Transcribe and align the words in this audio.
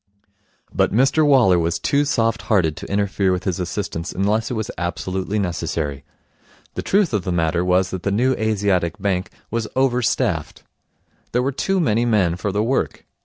But 0.73 0.91
Mr 0.91 1.23
Waller 1.23 1.59
was 1.59 1.77
too 1.77 2.05
soft 2.05 2.41
hearted 2.49 2.75
to 2.77 2.91
interfere 2.91 3.31
with 3.31 3.43
his 3.43 3.59
assistants 3.59 4.11
unless 4.11 4.49
it 4.49 4.55
was 4.55 4.71
absolutely 4.75 5.37
necessary. 5.37 6.03
The 6.73 6.81
truth 6.81 7.13
of 7.13 7.23
the 7.23 7.31
matter 7.31 7.63
was 7.63 7.91
that 7.91 8.01
the 8.01 8.09
New 8.11 8.33
Asiatic 8.33 8.97
Bank 8.99 9.29
was 9.51 9.67
over 9.75 10.01
staffed. 10.01 10.63
There 11.33 11.43
were 11.43 11.51
too 11.51 11.79
many 11.79 12.03
men 12.05 12.35
for 12.35 12.51
the 12.51 12.63
work. 12.63 13.05